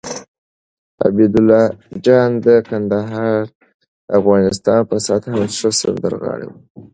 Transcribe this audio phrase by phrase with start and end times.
[1.07, 1.61] عبیدالله
[2.05, 2.31] جان
[2.69, 3.51] کندهاری د
[4.17, 6.59] افغانستان په سطحه ښه سندرغاړی وو